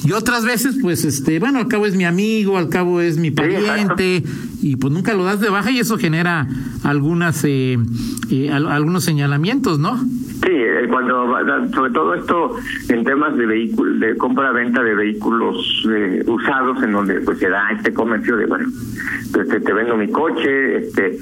Y 0.04 0.10
otras 0.10 0.44
veces, 0.44 0.76
pues, 0.80 1.04
este, 1.04 1.38
bueno, 1.38 1.60
al 1.60 1.68
cabo 1.68 1.86
es 1.86 1.94
mi 1.94 2.04
amigo, 2.04 2.58
al 2.58 2.68
cabo 2.68 3.00
es 3.00 3.18
mi 3.18 3.30
pariente, 3.30 4.24
y 4.62 4.76
pues 4.76 4.92
nunca 4.92 5.14
lo 5.14 5.24
das 5.24 5.40
de 5.40 5.48
baja 5.48 5.70
y 5.70 5.78
eso 5.78 5.98
genera 5.98 6.46
algunas, 6.84 7.44
eh, 7.44 7.78
eh, 8.30 8.50
algunos 8.50 9.04
señalamientos, 9.04 9.78
¿no? 9.78 9.96
Sí, 9.98 10.52
eh, 10.52 10.86
cuando, 10.88 11.26
sobre 11.72 11.90
todo 11.92 12.14
esto 12.14 12.56
en 12.88 13.04
temas 13.04 13.36
de 13.36 13.46
vehículos, 13.46 14.00
de 14.00 14.16
compra-venta 14.16 14.82
de 14.82 14.94
vehículos 14.94 15.86
usados, 16.26 16.82
en 16.82 16.92
donde 16.92 17.20
pues 17.20 17.38
se 17.38 17.48
da 17.48 17.70
este 17.70 17.92
comercio 17.92 18.36
de, 18.36 18.46
bueno, 18.46 18.68
pues, 19.32 19.48
te, 19.48 19.60
te 19.60 19.72
vendo 19.72 19.96
mi 19.96 20.08
coche, 20.08 20.78
este, 20.78 21.18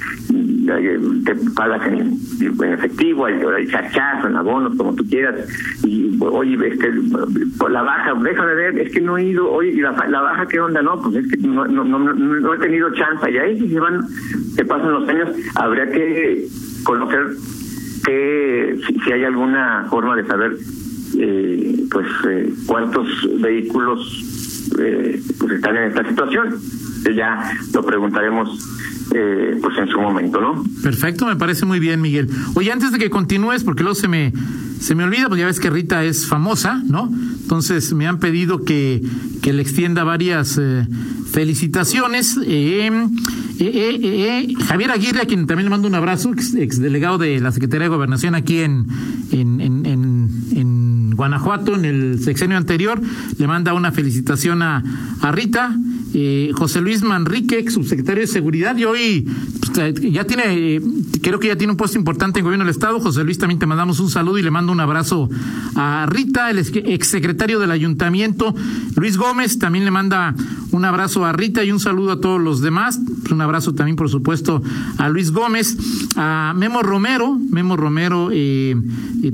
te 1.25 1.35
pagas 1.55 1.87
en, 1.87 2.19
en 2.41 2.73
efectivo, 2.73 3.27
hay, 3.27 3.67
chachazo, 3.69 4.29
en 4.29 4.37
abonos, 4.37 4.77
como 4.77 4.95
tú 4.95 5.05
quieras, 5.07 5.37
y 5.85 6.17
oye, 6.21 6.69
este, 6.69 6.93
por 7.59 7.71
la 7.71 7.83
baja, 7.83 8.15
déjame 8.15 8.55
ver, 8.55 8.79
es 8.79 8.93
que 8.93 9.01
no 9.01 9.19
he 9.19 9.25
ido, 9.25 9.51
oye, 9.51 9.71
¿y 9.71 9.81
la, 9.81 9.93
la 10.09 10.21
baja 10.21 10.47
qué 10.47 10.61
onda? 10.61 10.83
No, 10.83 11.01
pues 11.01 11.17
es 11.17 11.31
que 11.31 11.37
no, 11.39 11.67
no, 11.67 11.85
no, 11.85 11.99
no 11.99 12.55
he 12.55 12.59
tenido 12.59 12.93
chance, 12.95 13.31
y 13.31 13.39
ahí 13.39 13.69
se 13.69 13.81
van, 13.81 14.07
se 14.55 14.65
pasan 14.65 14.93
los 14.93 15.09
años, 15.09 15.31
habría 15.55 15.91
que 15.91 16.47
conocer 16.85 17.27
que 18.05 18.79
si, 18.87 19.01
si 19.01 19.13
hay 19.13 19.25
alguna 19.25 19.87
forma 19.91 20.17
de 20.17 20.27
saber 20.27 20.57
eh, 21.19 21.85
pues 21.91 22.07
eh, 22.29 22.53
cuántos 22.67 23.09
vehículos 23.41 24.69
eh, 24.79 25.21
pues 25.39 25.53
están 25.53 25.77
en 25.77 25.85
esta 25.85 26.09
situación. 26.09 26.55
Ya 27.15 27.53
lo 27.73 27.85
preguntaremos 27.85 28.59
eh, 29.15 29.59
pues 29.61 29.79
en 29.79 29.89
su 29.89 30.01
momento, 30.01 30.41
¿no? 30.41 30.65
Perfecto, 30.83 31.27
me 31.27 31.37
parece 31.37 31.65
muy 31.67 31.81
bien, 31.81 32.01
Miguel. 32.01 32.29
Oye, 32.55 32.71
antes 32.73 32.93
de 32.93 32.99
que 32.99 33.11
continúes, 33.11 33.65
porque 33.65 33.83
luego 33.83 33.95
se 33.95 34.09
me 34.09 34.33
se 34.81 34.95
me 34.95 35.05
olvida, 35.05 35.29
pues 35.29 35.41
ya 35.41 35.47
ves 35.47 35.61
que 35.61 35.71
Rita 35.71 36.05
es 36.05 36.27
famosa, 36.27 36.83
¿no? 36.87 37.11
Entonces 37.43 37.93
me 37.95 38.07
han 38.07 38.19
pedido 38.19 38.65
que, 38.65 39.03
que 39.43 39.53
le 39.53 39.63
extienda 39.63 40.05
varias 40.05 40.59
eh, 40.61 40.87
felicitaciones. 41.31 42.39
Eh, 42.45 43.09
Javier 44.67 44.93
Aguirre, 44.93 45.23
a 45.23 45.27
quien 45.27 45.47
también 45.47 45.67
le 45.67 45.71
mando 45.71 45.89
un 45.89 45.95
abrazo, 45.95 46.33
ex, 46.57 46.81
delegado 46.81 47.19
de 47.19 47.41
la 47.41 47.51
Secretaría 47.51 47.85
de 47.85 47.89
Gobernación 47.89 48.35
aquí 48.37 48.61
en, 48.61 48.87
en, 49.33 49.61
en, 49.61 49.87
en, 50.55 51.11
Guanajuato, 51.17 51.75
en 51.75 51.85
el 51.85 52.21
sexenio 52.21 52.57
anterior, 52.57 53.01
le 53.39 53.47
manda 53.49 53.75
una 53.75 53.91
felicitación 53.91 54.63
a, 54.63 54.85
a 55.21 55.33
Rita 55.33 55.75
eh, 56.15 56.51
José 56.55 56.81
Luis 56.81 57.03
Manrique, 57.03 57.71
subsecretario 57.71 58.23
de 58.23 58.27
Seguridad, 58.27 58.77
y 58.77 58.85
hoy 58.85 59.27
pues, 59.61 59.95
ya 60.13 60.25
tiene, 60.25 60.81
creo 61.23 61.39
que 61.39 61.49
ya 61.49 61.57
tiene 61.57 61.73
un 61.73 61.77
puesto 61.77 61.99
importante 61.99 62.41
en 62.41 62.45
gobierno 62.45 62.65
del 62.65 62.73
Estado. 62.73 63.01
José 63.01 63.25
Luis, 63.25 63.39
también 63.39 63.59
te 63.59 63.67
mandamos 63.67 64.01
un 64.01 64.11
saludo 64.11 64.39
y 64.39 64.43
le 64.43 64.51
mando 64.51 64.73
un 64.73 64.81
abrazo 64.81 65.29
a 65.75 66.07
Rita, 66.09 66.51
el 66.51 66.59
exsecretario 66.59 67.59
del 67.59 67.71
Ayuntamiento. 67.71 68.55
Luis 68.97 69.17
Gómez 69.17 69.59
también 69.59 69.85
le 69.85 69.91
manda 69.91 70.35
un 70.71 70.85
abrazo 70.85 71.25
a 71.25 71.33
Rita 71.33 71.65
y 71.65 71.73
un 71.73 71.81
saludo 71.81 72.13
a 72.13 72.21
todos 72.21 72.41
los 72.41 72.61
demás. 72.61 73.01
Un 73.31 73.41
abrazo 73.41 73.75
también, 73.75 73.97
por 73.97 74.09
supuesto, 74.09 74.63
a 74.97 75.09
Luis 75.09 75.31
Gómez, 75.31 75.77
a 76.17 76.55
Memo 76.57 76.83
Romero. 76.83 77.39
Memo 77.51 77.77
Romero 77.77 78.31
eh, 78.33 78.77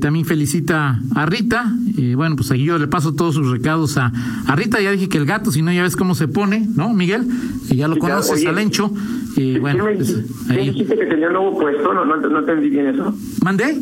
también 0.01 0.25
felicita 0.25 1.01
a 1.15 1.27
Rita. 1.27 1.73
Eh, 1.97 2.15
bueno, 2.17 2.37
pues 2.37 2.51
aquí 2.51 2.65
yo 2.65 2.79
le 2.79 2.87
paso 2.87 3.15
todos 3.15 3.35
sus 3.35 3.49
recados 3.51 3.97
a 3.97 4.13
Rita. 4.55 4.81
Ya 4.81 4.91
dije 4.91 5.09
que 5.09 5.19
el 5.19 5.27
gato, 5.27 5.51
si 5.51 5.63
no, 5.63 5.73
ya 5.73 5.83
ves 5.83 5.97
cómo 5.97 6.15
se 6.15 6.29
pone. 6.29 6.64
¿No, 6.75 6.93
Miguel? 6.93 7.27
Que 7.69 7.77
ya 7.77 7.89
lo 7.89 7.97
conoces, 7.99 8.45
Alencho. 8.47 8.91
Y 9.37 9.59
bueno, 9.59 9.85
me, 9.85 9.95
pues, 9.95 10.25
ahí... 10.49 10.71
dijiste 10.71 10.97
que 10.97 11.07
tenía 11.07 11.27
un 11.29 11.33
nuevo 11.35 11.59
puesto? 11.59 11.93
No, 11.93 12.05
no, 12.05 12.17
no 12.17 12.39
entendí 12.39 12.71
bien 12.71 12.87
eso. 12.87 13.15
¿Mandé? 13.43 13.77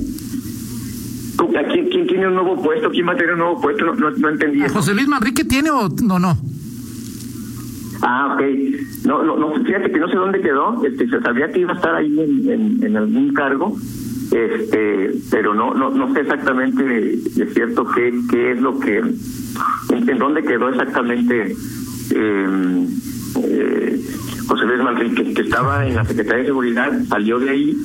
¿Quién, 1.72 1.88
¿Quién, 1.88 2.06
tiene 2.06 2.28
un 2.28 2.34
nuevo 2.34 2.62
puesto? 2.62 2.90
¿Quién 2.90 3.08
va 3.08 3.12
a 3.12 3.16
tener 3.16 3.32
un 3.32 3.38
nuevo 3.40 3.60
puesto? 3.60 3.84
No, 3.84 3.94
no, 3.94 4.10
no 4.10 4.28
entendí. 4.28 4.60
¿José 4.68 4.94
Luis 4.94 5.08
Manrique 5.08 5.44
tiene 5.44 5.70
o 5.70 5.88
no? 5.88 6.18
no? 6.18 6.38
Ah, 8.02 8.34
ok. 8.34 8.42
No, 9.04 9.22
no, 9.22 9.36
no, 9.36 9.64
fíjate 9.64 9.90
que 9.90 9.98
no 9.98 10.08
sé 10.08 10.16
dónde 10.16 10.40
quedó. 10.40 10.84
Este, 10.84 11.08
se 11.08 11.20
sabía 11.20 11.50
que 11.52 11.60
iba 11.60 11.72
a 11.72 11.76
estar 11.76 11.94
ahí 11.94 12.18
en, 12.18 12.50
en, 12.50 12.84
en 12.84 12.96
algún 12.96 13.32
cargo, 13.32 13.76
este, 14.32 15.12
pero 15.30 15.54
no, 15.54 15.74
no, 15.74 15.90
no 15.90 16.12
sé 16.12 16.20
exactamente 16.20 16.82
de 16.82 17.46
cierto 17.52 17.86
qué, 17.94 18.12
qué 18.30 18.52
es 18.52 18.60
lo 18.60 18.78
que, 18.78 18.98
en, 18.98 20.08
en 20.08 20.18
dónde 20.18 20.42
quedó 20.42 20.68
exactamente 20.68 21.54
eh, 22.11 22.87
eh, 23.44 24.04
José 24.47 24.64
Luis 24.66 24.82
Manrique, 24.82 25.35
que 25.35 25.42
estaba 25.42 25.87
en 25.87 25.97
la 25.97 26.04
Secretaría 26.04 26.40
de 26.40 26.47
Seguridad, 26.47 26.90
salió 27.09 27.38
de 27.38 27.50
ahí. 27.50 27.76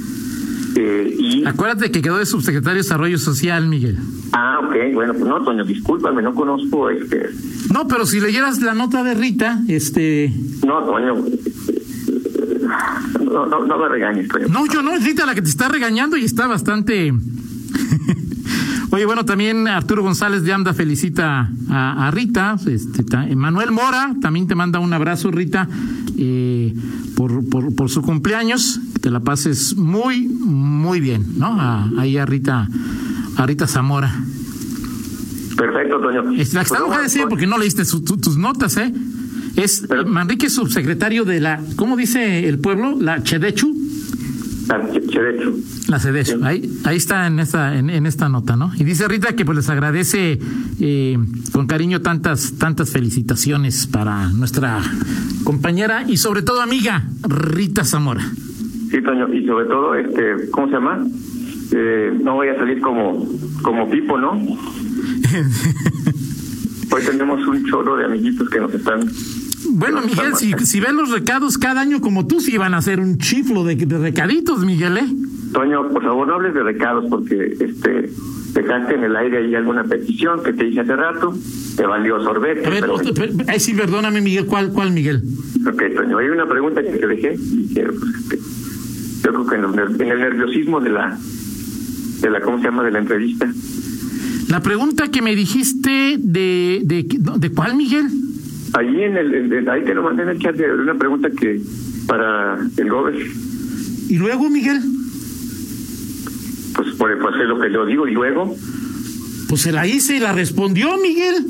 Eh, 0.76 1.16
y... 1.18 1.46
Acuérdate 1.46 1.92
que 1.92 2.02
quedó 2.02 2.18
de 2.18 2.26
subsecretario 2.26 2.76
de 2.76 2.84
Desarrollo 2.84 3.18
Social, 3.18 3.68
Miguel. 3.68 3.98
Ah, 4.34 4.60
ok, 4.64 4.94
bueno, 4.94 5.14
pues 5.14 5.26
no, 5.26 5.44
Toño, 5.44 5.64
discúlpame, 5.64 6.22
no 6.22 6.34
conozco 6.34 6.90
este. 6.90 7.30
No, 7.74 7.88
pero 7.88 8.06
si 8.06 8.20
leyeras 8.20 8.62
la 8.62 8.74
nota 8.74 9.04
de 9.04 9.14
Rita, 9.14 9.62
este. 9.68 10.32
No, 10.66 10.84
Toño. 10.84 11.26
No, 13.24 13.46
no, 13.46 13.66
no 13.66 13.78
me 13.78 13.90
regañes, 13.90 14.28
Toño. 14.28 14.48
No, 14.50 14.66
yo 14.68 14.82
no, 14.82 14.94
es 14.94 15.04
Rita 15.04 15.26
la 15.26 15.34
que 15.34 15.42
te 15.42 15.50
está 15.50 15.70
regañando 15.70 16.18
y 16.18 16.26
está 16.26 16.48
bastante. 16.48 17.14
Oye, 18.98 19.06
bueno, 19.06 19.25
también 19.25 19.68
Arturo 19.68 20.01
González 20.01 20.42
de 20.42 20.51
AMDA 20.51 20.74
felicita 20.74 21.51
a, 21.70 22.10
Rita. 22.10 22.56
Este, 22.66 23.36
Manuel 23.36 23.70
Mora 23.70 24.16
también 24.20 24.48
te 24.48 24.56
manda 24.56 24.80
un 24.80 24.92
abrazo, 24.92 25.30
Rita, 25.30 25.70
eh, 26.18 26.74
por, 27.16 27.48
por, 27.48 27.75
por, 27.75 27.92
su 27.92 28.01
cumpleaños. 28.01 28.80
Que 28.94 29.00
te 29.00 29.12
la 29.12 29.20
pases 29.20 29.75
muy, 29.77 30.27
muy 30.27 31.00
bien, 31.00 31.38
¿no? 31.38 31.56
ahí 32.00 32.18
a 32.18 32.25
Rita, 32.25 32.68
a 33.36 33.46
Rita 33.46 33.68
Zamora. 33.68 34.12
Perfecto, 35.56 36.00
Toño. 36.00 36.32
Este, 36.32 36.56
la 36.56 36.62
que 36.62 36.74
está 36.74 36.84
pues, 36.84 37.04
decir 37.04 37.25
porque 37.30 37.46
no 37.46 37.60
leíste 37.60 37.84
tus 37.86 38.36
notas, 38.36 38.77
¿eh? 38.77 38.92
Es 39.58 39.88
Manrique, 40.08 40.50
subsecretario 40.50 41.24
de 41.24 41.39
la, 41.39 41.62
¿cómo 41.75 41.98
dice 41.98 42.50
el 42.50 42.58
pueblo? 42.58 42.98
La 43.00 43.22
Chedechu. 43.22 43.77
La 44.68 44.86
Chedechu. 44.92 45.64
La 45.88 46.00
CEDESU, 46.00 46.44
ahí, 46.44 46.70
ahí 46.84 46.98
está 46.98 47.26
en 47.28 47.40
esta, 47.40 47.78
en, 47.78 48.06
esta 48.06 48.28
nota, 48.28 48.58
¿no? 48.58 48.72
Y 48.78 48.84
dice 48.84 49.08
Rita 49.08 49.34
que 49.34 49.46
pues 49.46 49.56
les 49.56 49.70
agradece 49.70 50.40
eh, 50.82 51.18
con 51.54 51.68
cariño 51.68 52.02
tantas, 52.02 52.58
tantas 52.58 52.92
felicitaciones 52.92 53.88
para 53.88 54.28
nuestra 54.30 54.82
compañera 55.46 56.04
y 56.06 56.18
sobre 56.18 56.42
todo 56.42 56.62
amiga 56.62 57.06
Rita 57.24 57.86
Zamora. 57.86 58.24
Sí, 58.92 59.02
Toño, 59.02 59.34
y 59.34 59.46
sobre 59.46 59.66
todo, 59.66 59.96
este, 59.96 60.50
¿cómo 60.52 60.68
se 60.68 60.74
llama? 60.74 61.08
Eh, 61.72 62.18
no 62.22 62.36
voy 62.36 62.50
a 62.50 62.56
salir 62.56 62.82
como, 62.82 63.26
como 63.62 63.90
Pipo, 63.90 64.18
¿no? 64.18 64.32
Hoy 66.92 67.02
tenemos 67.06 67.46
un 67.48 67.66
chorro 67.66 67.98
de 67.98 68.06
amiguitos 68.06 68.50
que 68.50 68.60
nos 68.60 68.74
están 68.74 69.02
bueno, 69.72 70.02
Miguel, 70.02 70.36
si, 70.36 70.54
si 70.66 70.80
ven 70.80 70.96
los 70.96 71.12
recados 71.12 71.58
cada 71.58 71.82
año 71.82 72.02
como 72.02 72.28
tú, 72.28 72.40
sí 72.40 72.58
van 72.58 72.74
a 72.74 72.78
hacer 72.78 73.00
un 73.00 73.18
chiflo 73.18 73.64
de, 73.64 73.76
de 73.76 73.98
recaditos, 73.98 74.66
Miguel, 74.66 74.98
¿eh? 74.98 75.08
Toño, 75.54 75.90
por 75.90 76.04
favor, 76.04 76.28
no 76.28 76.36
hables 76.36 76.54
de 76.54 76.64
recados 76.64 77.06
porque 77.10 77.56
este 77.60 78.12
dejaste 78.54 78.96
en 78.96 79.04
el 79.04 79.16
aire 79.16 79.38
ahí 79.38 79.56
alguna 79.56 79.84
petición 79.84 80.44
que 80.44 80.54
te 80.54 80.68
hice 80.68 80.82
hace 80.82 80.96
rato, 80.96 81.34
te 81.76 81.86
valió 81.86 82.22
sorbete. 82.22 82.66
A 82.66 82.70
ver, 82.70 82.86
pero... 82.86 83.60
sí, 83.60 83.74
perdóname, 83.74 84.22
Miguel, 84.22 84.46
¿cuál, 84.46 84.72
cuál, 84.72 84.92
Miguel? 84.92 85.22
Ok, 85.66 85.84
Toño, 85.96 86.18
hay 86.18 86.28
una 86.30 86.48
pregunta 86.48 86.82
que 86.82 86.90
te 86.90 87.08
dejé 87.08 87.36
y 87.40 87.74
que, 87.74 87.84
pues, 87.84 88.16
este, 88.16 88.40
yo 89.24 89.46
creo 89.46 89.48
que 89.48 90.04
en, 90.04 90.12
el 90.12 90.20
nerviosismo 90.20 90.80
de 90.80 90.90
la, 90.90 91.18
de 92.22 92.30
la, 92.30 92.42
¿cómo 92.42 92.58
se 92.58 92.66
llama?, 92.66 92.84
de 92.84 92.92
la 92.92 93.00
entrevista. 93.00 93.52
La 94.50 94.62
pregunta 94.62 95.10
que 95.12 95.22
me 95.22 95.36
dijiste 95.36 96.16
de, 96.18 96.82
de, 96.84 97.06
de 97.38 97.52
cuál, 97.52 97.76
Miguel? 97.76 98.08
Ahí 98.74 99.04
en 99.04 99.18
el, 99.18 99.70
ahí 99.70 99.84
te 99.84 99.94
lo 99.94 100.04
mandé 100.04 100.24
en 100.24 100.30
el 100.30 100.40
chat 100.40 100.56
de 100.56 100.72
una 100.72 100.96
pregunta 100.96 101.30
que 101.30 101.62
para 102.08 102.58
el 102.78 102.90
Gober. 102.90 103.16
¿Y 104.10 104.18
luego, 104.18 104.50
Miguel? 104.50 104.82
Pues 106.76 106.96
por 106.96 107.18
pues 107.20 107.36
es 107.42 107.48
lo 107.48 107.60
que 107.60 107.72
yo 107.72 107.86
digo 107.86 108.08
y 108.08 108.14
luego. 108.14 108.56
Pues 109.50 109.62
se 109.62 109.72
la 109.72 109.88
hice 109.88 110.18
y 110.18 110.20
la 110.20 110.34
respondió 110.34 110.98
Miguel. 110.98 111.46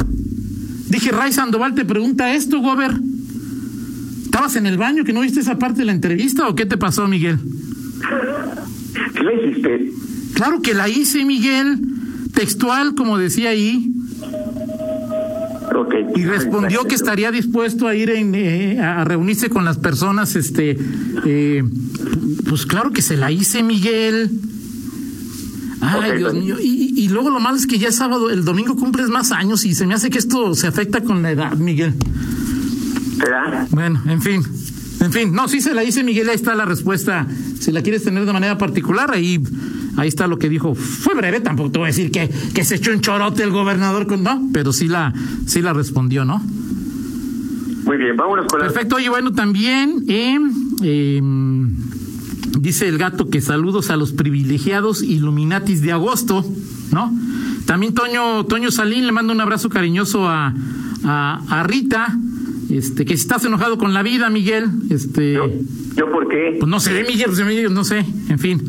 Dije, 0.90 1.12
Ray 1.12 1.32
Sandoval 1.32 1.76
te 1.76 1.86
pregunta 1.86 2.34
esto, 2.34 2.60
Gober. 2.60 2.92
¿Estabas 4.24 4.56
en 4.56 4.68
el 4.68 4.78
baño 4.78 5.04
que 5.04 5.14
no 5.14 5.22
viste 5.22 5.40
esa 5.40 5.58
parte 5.58 5.80
de 5.80 5.86
la 5.86 5.92
entrevista 5.92 6.48
o 6.48 6.56
qué 6.56 6.66
te 6.66 6.78
pasó, 6.78 7.08
Miguel? 7.08 7.40
¿Qué 9.14 9.24
le 9.24 9.50
hiciste? 9.50 9.92
Claro 10.34 10.62
que 10.62 10.74
la 10.74 10.88
hice, 10.88 11.26
Miguel. 11.26 11.80
Textual, 12.34 12.94
como 12.94 13.18
decía 13.18 13.50
ahí. 13.50 13.92
Y 16.16 16.26
respondió 16.26 16.86
que 16.86 16.96
estaría 16.96 17.32
dispuesto 17.32 17.88
a 17.88 17.96
ir 17.96 18.10
en, 18.10 18.34
eh, 18.36 18.80
a 18.80 19.04
reunirse 19.04 19.50
con 19.50 19.66
las 19.66 19.78
personas, 19.78 20.36
este, 20.36 20.78
eh, 21.26 21.64
pues 22.48 22.66
claro 22.66 22.92
que 22.92 23.02
se 23.02 23.18
la 23.18 23.32
hice, 23.32 23.64
Miguel. 23.64 24.32
Ay, 25.82 26.18
Dios 26.18 26.34
mío. 26.34 26.56
Y, 26.62 26.94
y 26.98 27.10
luego 27.10 27.30
lo 27.30 27.40
malo 27.40 27.58
es 27.58 27.68
que 27.68 27.78
ya 27.78 27.90
es 27.90 27.96
sábado, 27.96 28.30
el 28.30 28.44
domingo 28.46 28.76
cumples 28.76 29.10
más 29.10 29.32
años 29.32 29.66
y 29.66 29.76
se 29.76 29.86
me 29.86 29.94
hace 29.94 30.10
que 30.10 30.18
esto 30.18 30.56
se 30.56 30.68
afecta 30.68 31.02
con 31.02 31.22
la 31.22 31.32
edad, 31.32 31.56
Miguel. 31.56 31.94
¿Será? 33.18 33.68
Bueno, 33.72 34.02
en 34.08 34.22
fin. 34.22 34.44
En 35.00 35.12
fin, 35.12 35.32
no, 35.32 35.48
sí 35.48 35.62
se 35.62 35.74
la 35.74 35.84
hice, 35.84 36.04
Miguel, 36.04 36.30
ahí 36.30 36.36
está 36.36 36.56
la 36.56 36.66
respuesta. 36.66 37.28
Si 37.60 37.72
la 37.72 37.82
quieres 37.82 38.04
tener 38.04 38.26
de 38.26 38.34
manera 38.34 38.58
particular, 38.58 39.12
ahí, 39.12 39.40
ahí 39.98 40.08
está 40.08 40.28
lo 40.28 40.40
que 40.40 40.48
dijo. 40.48 40.74
Fue 40.76 41.14
breve, 41.16 41.42
tampoco 41.42 41.72
te 41.72 41.80
voy 41.80 41.88
a 41.88 41.88
decir 41.88 42.12
que, 42.12 42.30
que 42.54 42.64
se 42.64 42.76
echó 42.76 42.92
un 42.92 43.02
chorote 43.02 43.44
el 43.44 43.52
gobernador 43.52 44.08
con. 44.08 44.24
No, 44.24 44.50
pero 44.54 44.72
sí 44.72 44.88
la, 44.88 45.14
sí 45.46 45.62
la 45.62 45.74
respondió, 45.74 46.24
¿no? 46.24 46.42
Muy 47.84 47.98
bien, 47.98 48.18
vámonos 48.18 48.48
con 48.48 48.60
la... 48.60 48.68
Perfecto, 48.68 48.98
oye, 48.98 49.10
bueno, 49.10 49.32
también 49.32 50.04
eh, 50.10 50.38
eh, 50.84 51.22
dice 52.60 52.88
el 52.88 52.98
gato 52.98 53.30
que 53.30 53.40
saludos 53.40 53.90
a 53.90 53.96
los 53.96 54.12
privilegiados 54.12 55.02
Illuminatis 55.02 55.82
de 55.82 55.94
agosto, 55.94 56.46
¿no? 56.92 57.12
También 57.66 57.94
Toño, 57.94 58.46
Toño 58.46 58.72
Salín 58.72 59.06
le 59.06 59.12
manda 59.14 59.34
un 59.34 59.40
abrazo 59.40 59.70
cariñoso 59.70 60.28
a, 60.28 60.54
a, 61.06 61.42
a 61.50 61.64
Rita, 61.64 62.18
este, 62.70 63.06
que 63.06 63.16
si 63.16 63.22
estás 63.22 63.46
enojado 63.46 63.78
con 63.78 63.94
la 63.94 64.04
vida, 64.04 64.30
Miguel, 64.30 64.70
este, 64.90 65.34
¿Yo, 65.34 65.50
¿Yo 65.96 66.12
por 66.12 66.28
qué? 66.28 66.58
pues 66.60 66.70
no 66.70 66.82
sé, 66.82 67.06
Miguel, 67.08 67.28
pues, 67.28 67.46
Miguel, 67.46 67.74
no 67.74 67.86
sé, 67.86 68.06
en 68.30 68.40
fin. 68.40 68.62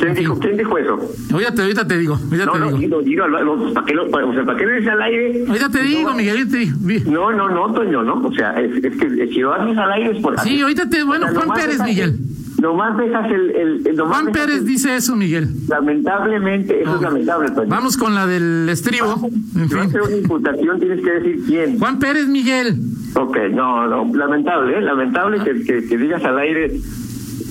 ¿Quién 0.00 0.14
dijo, 0.14 0.38
¿Quién 0.38 0.56
dijo 0.56 0.78
eso? 0.78 0.98
Ahorita 1.32 1.62
ahorita 1.62 1.86
te 1.86 1.98
digo, 1.98 2.14
ahorita 2.14 2.46
No, 2.46 2.52
te 2.52 2.58
no, 2.58 2.66
digo. 2.66 2.78
digo, 2.78 3.02
digo, 3.02 3.72
¿para 3.74 3.86
qué 3.86 3.94
lo, 3.94 4.10
para, 4.10 4.26
o 4.26 4.32
sea, 4.34 4.44
¿para 4.44 4.58
qué 4.58 4.90
al 4.90 5.02
aire? 5.02 5.44
Ahorita 5.46 5.68
te 5.70 5.82
digo, 5.82 6.10
No, 6.10 6.16
Miguel, 6.16 6.36
ahorita 6.38 6.50
te 6.52 6.58
digo. 6.58 7.10
No, 7.10 7.32
no, 7.32 7.48
no, 7.48 7.72
Toño, 7.72 8.02
no. 8.02 8.14
O 8.26 8.32
sea, 8.32 8.60
es, 8.60 8.82
es 8.84 8.96
que 8.96 9.28
si 9.28 9.40
lo 9.40 9.52
haces 9.52 9.76
al 9.76 9.92
aire 9.92 10.16
es 10.16 10.22
por... 10.22 10.38
Sí, 10.40 10.60
ahorita 10.60 10.88
te, 10.88 11.02
bueno, 11.04 11.26
O 11.26 11.30
sea, 11.30 11.40
Juan 11.42 11.58
Pérez, 11.60 11.80
Miguel. 11.82 12.10
el- 12.10 12.30
Nomás 12.60 12.94
dejas 12.98 13.30
el... 13.30 13.50
el, 13.52 13.86
el- 13.86 13.96
nomás 13.96 14.20
Juan 14.20 14.32
Pérez 14.32 14.58
el- 14.58 14.66
dice 14.66 14.94
eso, 14.96 15.16
Miguel. 15.16 15.48
Lamentablemente, 15.68 16.82
eso 16.82 16.96
es 16.96 17.00
lamentable, 17.02 17.50
Toño. 17.50 17.68
Vamos 17.68 17.96
con 17.96 18.14
la 18.14 18.26
del 18.26 18.68
estribo. 18.68 19.28
En 19.56 19.68
Si 19.68 19.74
fin. 19.74 19.78
hacer 19.84 20.02
una 20.02 20.16
imputación, 20.16 20.78
tienes 20.80 21.00
que 21.04 21.10
decir 21.10 21.40
quién. 21.46 21.78
Juan 21.78 21.98
Pérez 21.98 22.26
Miguel. 22.26 22.76
Ok, 23.14 23.36
no, 23.52 23.86
no, 23.86 24.14
lamentable, 24.16 24.78
¿eh? 24.78 24.80
Lamentable 24.82 25.42
que, 25.42 25.62
que, 25.64 25.86
que 25.86 25.98
digas 25.98 26.22
al 26.24 26.38
aire 26.38 26.72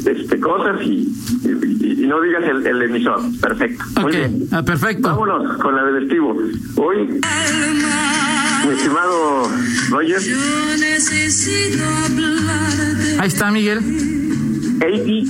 este, 0.06 0.40
cosas 0.40 0.82
y, 0.82 1.14
y, 1.44 2.04
y 2.04 2.08
no 2.08 2.22
digas 2.22 2.44
el, 2.50 2.66
el 2.68 2.82
emisor. 2.84 3.20
Perfecto. 3.42 3.84
Muy 4.02 4.04
Ok, 4.12 4.18
bien. 4.18 4.48
ah, 4.52 4.64
perfecto. 4.64 5.10
Vámonos 5.10 5.58
con 5.58 5.76
la 5.76 5.84
del 5.86 6.04
estivo. 6.04 6.38
Hoy, 6.76 6.98
mi 8.68 8.74
estimado 8.76 9.50
Roger, 9.90 10.20
Yo 10.22 10.38
necesito 10.80 11.84
hablarte. 12.06 13.20
Ahí 13.20 13.28
está 13.28 13.52
Miguel. 13.52 13.80
Eddie 14.82 15.26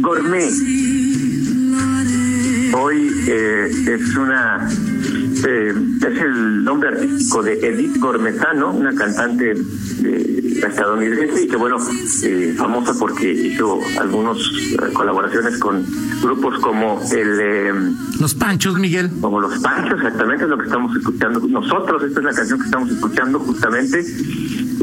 Gourmet. 0.00 0.50
Hoy 2.74 3.12
eh, 3.28 3.70
es 3.86 4.16
una 4.16 4.68
eh, 5.46 5.72
es 6.00 6.20
el 6.20 6.64
nombre 6.64 6.90
artístico 6.90 7.42
de 7.42 7.54
Edith 7.54 7.96
Gormetano, 7.98 8.72
una 8.72 8.94
cantante 8.94 9.52
eh, 10.04 10.60
estadounidense 10.66 11.44
y 11.44 11.48
que 11.48 11.56
bueno 11.56 11.76
eh, 12.24 12.54
famosa 12.56 12.94
porque 12.98 13.30
hizo 13.32 13.78
algunas 14.00 14.38
colaboraciones 14.92 15.58
con 15.58 15.84
grupos 16.22 16.58
como 16.60 17.00
el 17.12 17.40
eh, 17.40 17.72
Los 18.20 18.34
Panchos, 18.34 18.78
Miguel. 18.78 19.10
como 19.20 19.40
los 19.40 19.58
Panchos, 19.60 19.94
exactamente 19.98 20.44
es 20.44 20.50
lo 20.50 20.58
que 20.58 20.64
estamos 20.64 20.96
escuchando 20.96 21.40
nosotros. 21.48 22.02
Esta 22.04 22.20
es 22.20 22.24
la 22.26 22.32
canción 22.32 22.58
que 22.58 22.64
estamos 22.66 22.90
escuchando 22.90 23.38
justamente. 23.40 24.04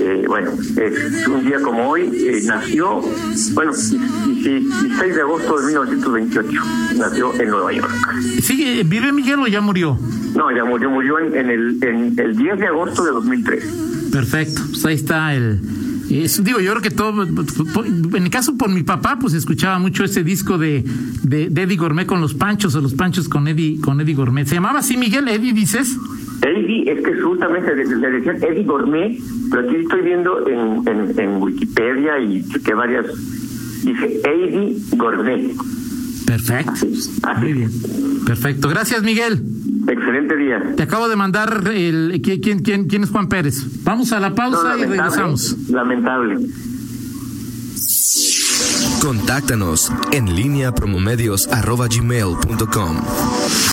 Eh, 0.02 0.24
bueno, 0.28 0.52
es 0.78 1.28
un 1.28 1.44
día 1.46 1.62
como 1.62 1.90
hoy, 1.90 2.04
eh, 2.14 2.42
nació, 2.46 3.02
bueno, 3.54 3.72
y- 4.26 4.32
y- 4.32 4.58
y- 4.58 4.60
16 4.88 5.16
de 5.16 5.22
agosto 5.22 5.60
de 5.60 5.66
1928, 5.68 6.62
nació 6.98 7.34
en 7.42 7.50
Nueva 7.50 7.74
York. 7.74 7.92
¿Sigue, 8.42 8.84
¿Vive 8.84 9.12
Miguel 9.12 9.40
o 9.40 9.48
ya 9.48 9.60
murió? 9.60 9.98
No, 10.40 10.56
ya 10.56 10.64
murió, 10.64 10.90
murió 10.90 11.20
en, 11.20 11.36
en 11.36 11.50
el, 11.50 11.84
en 11.84 12.18
el 12.18 12.38
10 12.38 12.60
de 12.60 12.68
agosto 12.68 13.04
de 13.04 13.12
2003. 13.12 14.10
Perfecto. 14.10 14.62
Pues 14.70 14.86
ahí 14.86 14.96
está 14.96 15.36
el. 15.36 15.60
digo, 16.08 16.62
yo 16.62 16.72
creo 16.72 16.82
que 16.82 16.92
todo. 16.92 17.24
En 17.24 18.24
el 18.24 18.30
caso 18.30 18.56
por 18.56 18.70
mi 18.70 18.84
papá, 18.84 19.18
pues 19.20 19.34
escuchaba 19.34 19.80
mucho 19.80 20.06
ese 20.06 20.24
disco 20.24 20.58
de, 20.58 20.86
de, 21.24 21.50
de 21.50 21.64
Eddie 21.64 21.76
Gourmet 21.76 22.06
con 22.06 22.22
los 22.22 22.36
Panchos 22.36 22.74
o 22.76 22.80
los 22.80 22.94
Panchos 22.94 23.28
con 23.28 23.50
Eddie, 23.50 23.82
con 23.82 24.00
Eddie 24.00 24.16
Gourmet. 24.16 24.48
¿Se 24.48 24.56
llamaba 24.56 24.80
así 24.80 24.96
Miguel? 24.96 25.28
¿Eddie 25.28 25.52
dices? 25.52 25.98
Eddie, 26.42 26.90
es 26.90 27.04
que 27.04 27.20
justamente 27.20 27.76
le, 27.76 27.98
le 27.98 28.10
decían 28.10 28.38
Eddie 28.42 28.64
Gourmet, 28.64 29.20
pero 29.52 29.68
aquí 29.68 29.76
estoy 29.76 30.02
viendo 30.04 30.48
en, 30.48 30.88
en, 30.88 31.20
en 31.20 31.42
Wikipedia 31.42 32.18
y 32.18 32.44
que 32.64 32.74
varias, 32.74 33.08
dice 33.84 34.22
Eddie 34.24 34.78
Gourmet. 34.96 35.52
Perfecto. 36.26 36.88
Muy 37.42 37.54
bien. 37.54 37.72
Perfecto. 38.26 38.70
Gracias, 38.70 39.04
Miguel. 39.04 39.44
Excelente 39.88 40.36
día. 40.36 40.74
Te 40.76 40.84
acabo 40.84 41.08
de 41.08 41.16
mandar 41.16 41.64
el. 41.74 42.20
¿Quién, 42.24 42.42
quién, 42.42 42.60
quién, 42.60 42.88
quién 42.88 43.04
es 43.04 43.10
Juan 43.10 43.28
Pérez? 43.30 43.84
Vamos 43.84 44.12
a 44.12 44.20
la 44.20 44.30
No, 44.30 44.36
pausa 44.36 44.76
y 44.78 44.82
lamentable, 44.82 44.98
regresamos. 44.98 45.70
Lamentable. 45.70 46.36
Contáctanos 49.02 49.92
en 50.12 50.36
línea 50.36 50.74
promomedios 50.74 51.48